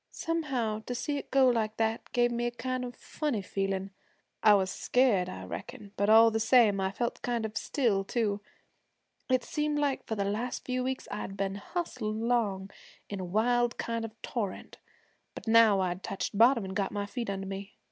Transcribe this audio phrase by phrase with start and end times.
[0.09, 3.91] Somehow, to see it go like that gave me a kind of funny feelin'.
[4.41, 8.41] I was scared, I reckon, but all the same I felt kind of still too.
[9.29, 12.71] It seemed like for the last few weeks I'd been hustled along
[13.11, 14.79] in a wild kind of a torrent,
[15.35, 17.75] but now I'd touched bottom an' got my feet under me.